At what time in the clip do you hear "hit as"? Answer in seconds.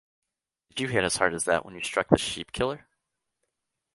0.87-1.17